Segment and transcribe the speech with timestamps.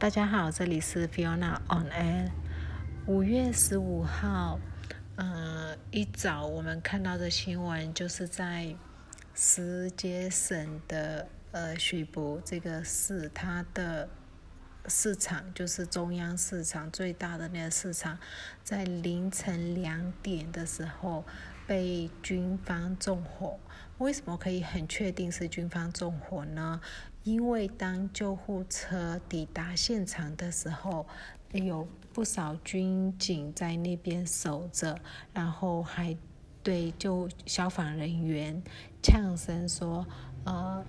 [0.00, 2.30] 大家好，这里是 Fiona on Air。
[3.06, 4.60] 五月十五号，
[5.16, 8.76] 嗯，一早我们看到的新闻，就是在
[9.34, 14.08] 石碣省的呃许博这个市，它的
[14.86, 18.16] 市场就是中央市场最大的那个市场，
[18.62, 21.24] 在凌晨两点的时候
[21.66, 23.58] 被军方纵火。
[23.98, 26.80] 为什么可以很确定是军方纵火呢？
[27.28, 31.06] 因为当救护车抵达现场的时候，
[31.52, 34.98] 有不少军警在那边守着，
[35.34, 36.16] 然后还
[36.62, 38.62] 对就消防人员
[39.02, 40.06] 呛声说
[40.44, 40.82] ：“呃，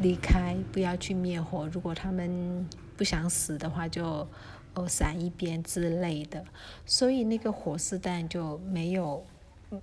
[0.00, 1.66] 离开，不要去灭火。
[1.66, 2.64] 如果他们
[2.96, 4.28] 不想死的话，就
[4.74, 6.44] 哦闪一边之类的。”
[6.86, 9.26] 所以那个火势弹就没有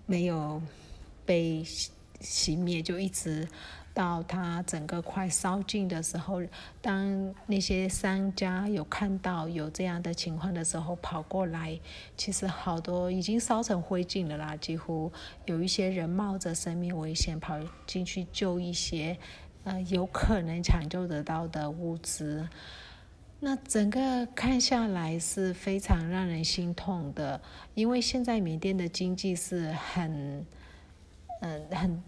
[0.06, 0.62] 没有
[1.26, 1.62] 被
[2.22, 3.46] 熄灭，就一直。
[3.94, 6.42] 到它整个快烧尽的时候，
[6.82, 11.78] 当那些商家有看到有这样的情况的时候，跑过来，
[12.16, 14.56] 其实好多已经烧成灰烬了啦。
[14.56, 15.12] 几乎
[15.46, 19.18] 有一些人冒着生命危险跑进去救一些，
[19.64, 22.48] 呃，有可能抢救得到的物资。
[23.42, 27.42] 那整个看下来是非常让人心痛的，
[27.74, 30.46] 因为现在缅甸的经济是很，
[31.42, 32.02] 嗯，很。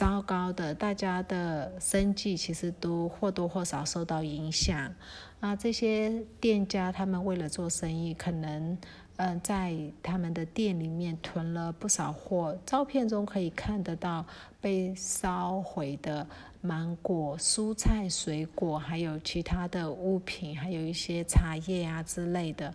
[0.00, 4.94] 糟糕的，大家的生计其实都或多或少受到影响。
[5.40, 8.78] 啊，这些店家他们为了做生意，可能
[9.16, 12.56] 嗯在他们的店里面囤了不少货。
[12.64, 14.24] 照片中可以看得到
[14.58, 16.26] 被烧毁的
[16.62, 22.74] 芒果、蔬菜、水果，还有其他的物品，还有一些茶叶啊之类的，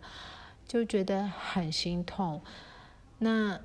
[0.68, 2.40] 就觉得很心痛。
[3.18, 3.60] 那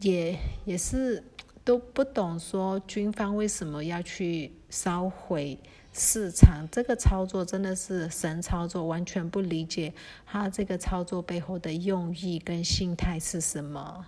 [0.00, 1.22] 也也是。
[1.64, 5.58] 都不懂说军方为什么要去烧毁
[5.92, 9.92] 市场，这个操作真的是神操作，完全不理解
[10.26, 14.06] 他这个操作背后的用意跟心态是什么。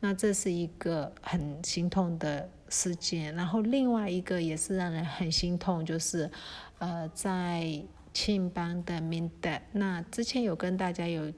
[0.00, 6.30] 那这是一个很心痛的事件，然后另外一个也是让人很心痛，就是
[6.78, 7.82] 呃在
[8.12, 11.32] 庆邦的明德，那之前有跟大家有。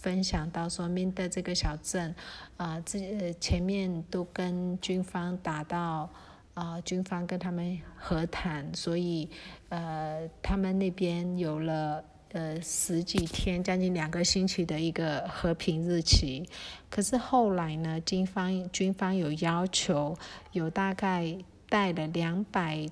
[0.00, 2.14] 分享到说明的这个小镇，
[2.56, 6.08] 啊，这前面都跟军方打到，
[6.54, 9.28] 啊，军方跟他们和谈，所以，
[9.68, 16.48] 呃，他们那边有了呃十几天，将近两个星期的一个和平日期。
[16.88, 20.16] 可是后来呢，军方军方有要求，
[20.52, 21.36] 有大概
[21.68, 22.88] 带了两百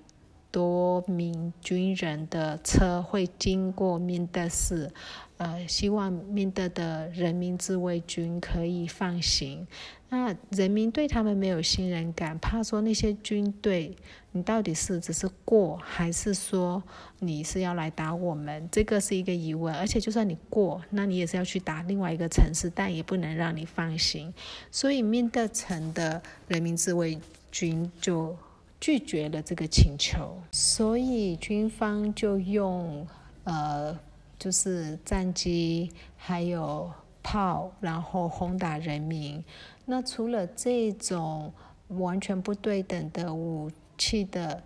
[0.56, 4.90] 多名军人的车会经过明德市。
[5.36, 9.66] 呃，希望缅德的人民自卫军可以放行。
[10.08, 13.94] 那人民对他们没有信任感，怕说那些军队，
[14.32, 16.82] 你到底是只是过，还是说
[17.18, 18.66] 你是要来打我们？
[18.72, 19.74] 这个是一个疑问。
[19.74, 24.32] 而且就算你过，那你也是要去打另外一个城市，但也不能让你放行。
[24.70, 27.20] 所以缅德城的人民自卫
[27.52, 28.34] 军就
[28.80, 33.06] 拒绝了这个请求，所以军方就用
[33.44, 33.98] 呃。
[34.38, 36.92] 就是战机还有
[37.22, 39.42] 炮，然后轰打人民。
[39.86, 41.50] 那除了这种
[41.88, 44.62] 完全不对等的武器的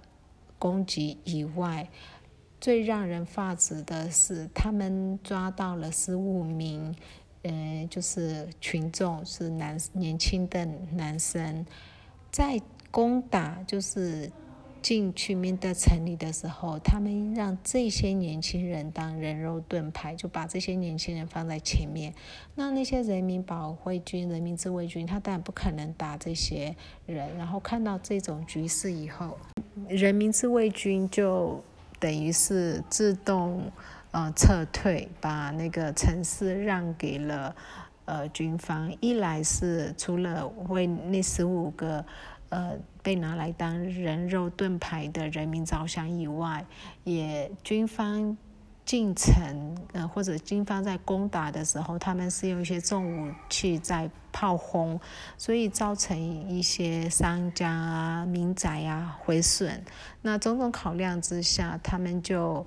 [0.58, 1.88] 攻击以外，
[2.60, 6.92] 最让人发指的是，他们抓到了十五名，
[7.44, 11.64] 嗯，就是群众是男年轻的男生，
[12.32, 12.60] 在
[12.90, 14.30] 攻打就是。
[14.82, 22.14] 进去明德城里的时候，他们让这些年轻人当人肉盾牌，就把这些年轻人放在前面。
[22.54, 26.74] 那那些人民保卫军、人民自卫军，他当然不可能打这些
[27.04, 27.36] 人。
[27.36, 29.36] 然后看到这种局势以后，
[29.86, 31.62] 人民自卫军就
[31.98, 33.70] 等于是自动
[34.12, 37.54] 呃撤退，把那个城市让给了
[38.06, 38.90] 呃军方。
[39.00, 42.02] 一来是除了为那十五个。
[42.50, 46.64] 呃，被拿来当人肉盾牌的人民着想以外，
[47.02, 48.36] 也军方
[48.84, 55.00] 进城，呃，或者军方在攻打的时候，他们是用一些重武器在炮轰，
[55.38, 59.82] 所以造成一些商家啊、民宅啊毁损。
[60.22, 62.66] 那种种考量之下，他们就。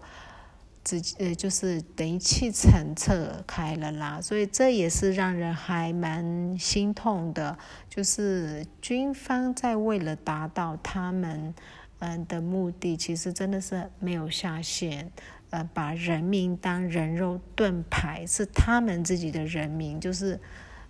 [0.83, 7.57] 直呃就是等于弃城撤开了啦，所以这也是让人还蛮心痛的。
[7.87, 11.55] 就是军方在为了达到他们
[11.99, 15.09] 嗯的目的，其实真的是没有下限，
[15.51, 20.37] 呃，把人民当人肉盾牌，是他们自己的人民，就是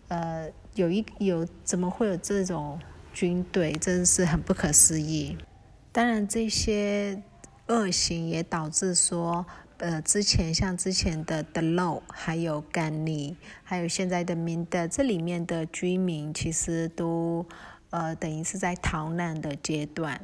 [0.07, 2.79] 呃有一有怎么会有这种
[3.13, 5.37] 军队，真是很不可思议。
[5.91, 7.21] 当然这些。
[7.67, 9.45] 恶行也导致说
[9.77, 17.45] 呃，之前像之前的德洛，还有甘尼，还有现在的明德，这里面的居民其实都
[17.89, 20.19] 呃等于是在逃难的阶段。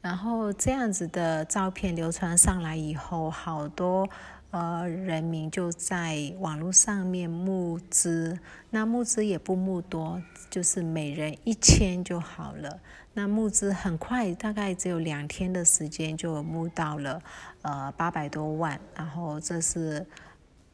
[0.00, 4.08] 然后这样子的照片流传上来以后，好多
[4.54, 8.38] 呃人民就在网络上面募资，
[8.70, 12.80] 那募资也不募多，就是每人一千就好了。
[13.14, 17.20] 那募资很快，大概只有两天的时间就募到了，
[17.62, 18.80] 呃，八百多万。
[18.94, 20.06] 然后这是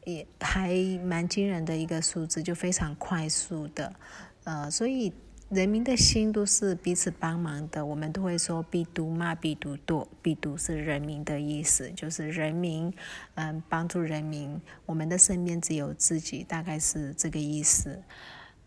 [0.03, 0.71] 也还
[1.03, 3.91] 蛮惊人的一个数字，就非常快速的，
[4.43, 5.11] 呃，所以
[5.51, 7.85] 人民的心都是彼此帮忙的。
[7.85, 12.93] 我们都会说“必读嘛，必读多”，“必读”是人民的意思，就是人民，
[13.35, 14.57] 嗯，帮助人民。
[14.85, 18.01] 我们的身边只有自己，大概是这个意思。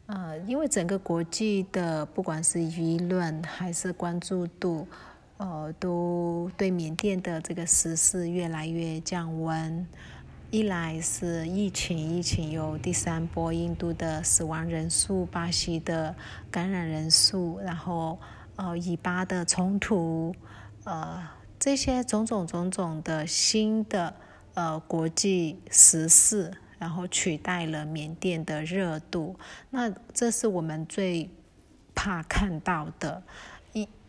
[0.04, 4.86] 呃，因为整个国际的不管是舆论还是关注度，
[5.38, 9.86] 呃，都对缅甸的这个时事越来越降温。
[10.54, 16.14] 一来是疫情，疫情有第三波，印度的死亡人数，巴西的
[16.48, 18.20] 感染人数，然后
[18.54, 20.32] 呃，以巴的冲突，
[20.84, 21.20] 呃，
[21.58, 24.14] 这些种种种种的新的
[24.54, 26.52] 呃国际时事。
[26.78, 29.36] 然后取代了缅甸的热度，
[29.70, 31.30] 那这是我们最
[31.96, 33.24] 怕看到的，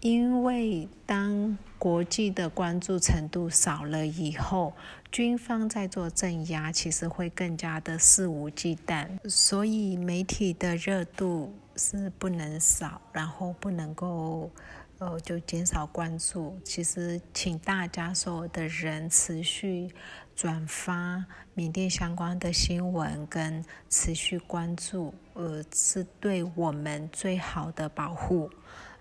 [0.05, 4.71] 因为当国际的关注程度少了以后，
[5.11, 14.51] 军方在做镇压，其实会更加的肆无忌惮，所以媒体的热度是不能少，然后不能够。
[14.97, 16.57] 呃，就减少关注。
[16.63, 19.89] 其实，请大家所有的人持续
[20.37, 28.49] 转发缅甸相关的新闻，跟持续关注，呃，是对我们最好的保护。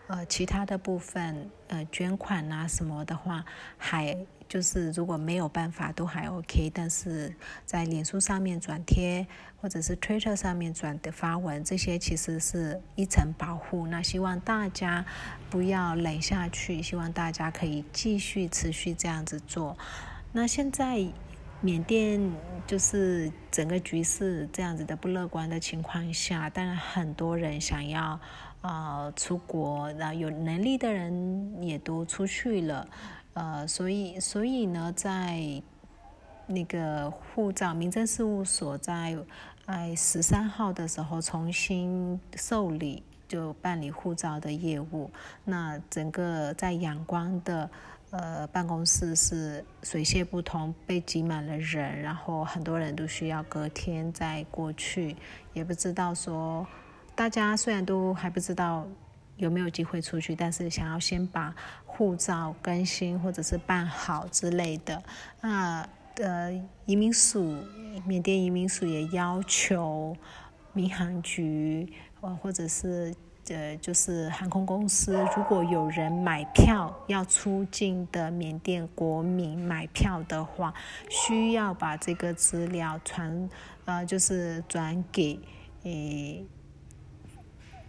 [0.06, 3.43] 呃，其他的部分，呃，捐款啊什么的话，
[3.79, 4.15] 还
[4.47, 7.35] 就是如果没有办法都还 OK，但是
[7.65, 9.27] 在脸书上面转贴
[9.61, 13.87] 或者是 Twitter 上面转的发文，这些其实是一层保护。
[13.87, 15.03] 那希望大家
[15.49, 19.75] 不要冷下去，希望大家可以继续持续这样子做。
[20.33, 21.03] 那现在
[21.64, 22.20] 缅甸
[22.66, 28.20] 就是整个局势这样子的不乐观的情况下，当然很多人想要。
[28.61, 32.88] 啊，出国，然后有能力的人也都出去了，
[33.34, 35.62] 呃，所以，所以呢，在
[36.46, 39.19] 那个护照民政事务所在
[39.66, 45.11] 哎十三号的时候重新受理，就办理护照的业务。
[45.44, 47.69] 那整个在阳光的
[48.16, 55.16] 呃办公室是水泄不通，被挤满了人，然后很多人都需要隔天再过去，
[55.52, 56.66] 也不知道说。
[57.16, 58.87] 大家虽然都还不知道
[59.37, 65.02] 有没有机会出去，但是想要先把护照更新或者是办好之类的。
[65.40, 66.52] 那呃，
[66.87, 67.56] 移民署
[68.06, 70.16] 缅甸移民署也要求
[70.72, 71.93] 民航局
[72.40, 73.12] 或者是
[73.49, 80.73] 呃就是航空公司，如果有人买票要出境的缅甸国民买票的话，
[81.11, 83.50] 需要把这个资料传
[83.85, 85.38] 呃就是转给
[85.82, 86.44] 诶。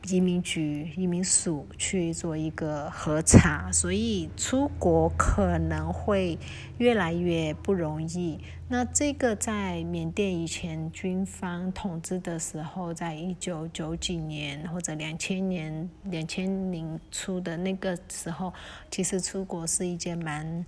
[0.07, 6.38] 移民局、移民署去做一个核查，所以出国可能会
[6.78, 8.40] 越来越不容易。
[8.68, 18.53] 那这个在缅甸以前军方统治的时候，在一九九几年或者两千年、两千年初的那个时候，
[18.89, 20.65] 其实出国是一件蛮。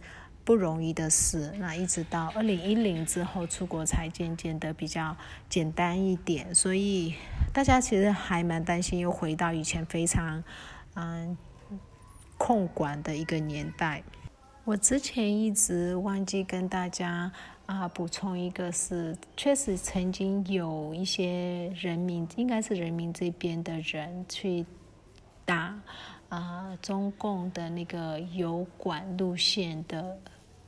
[0.47, 5.13] 不容易的事，那一直到二零一零之后出国才渐渐的比较
[5.49, 7.13] 简单一点，所以
[7.53, 10.41] 大家其实还蛮担心又回到以前非常
[10.95, 11.37] 嗯
[12.37, 14.01] 控管的一个年代。
[14.63, 17.29] 我之前一直忘记跟大家
[17.65, 24.65] 啊补充一个，是确实曾经有一些人民，应该是人民这边的人去
[25.43, 25.77] 打
[26.29, 30.17] 啊中共的那个油管路线的。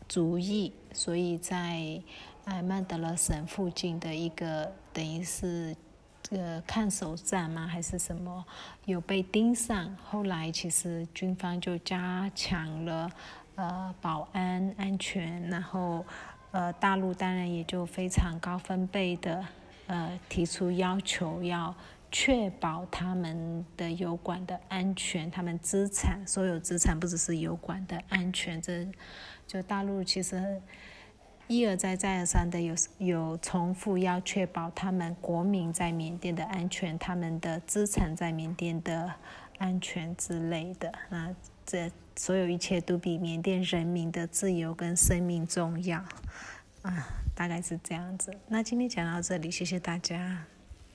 [0.10, 2.02] 主意，所以在
[2.46, 5.76] 哎曼德勒省附近的一个等于是
[6.24, 7.68] 这个看守站吗？
[7.68, 8.44] 还是什么
[8.86, 9.96] 有被盯上？
[10.04, 13.12] 后来其实军方就加强了
[13.54, 16.04] 呃保安安全，然后
[16.50, 19.46] 呃大陆当然也就非常高分贝的
[19.86, 21.76] 呃提出要求，要
[22.12, 28.88] 确保他们的油管的安全，他们资产所有资产不只是油管的安全这。
[29.50, 30.62] 就大陆其实
[31.48, 39.12] 一而再再而三的有有重复要确保他们国民在缅甸的安全，他们的资产在缅甸的
[39.58, 40.94] 安全之类的。
[41.10, 41.34] 那
[41.66, 45.98] 这所有一切都比缅甸人民的自由跟生命重要。
[46.84, 48.32] 啊，大概是这样子。
[48.48, 50.46] 那今天讲到这里，谢谢大家。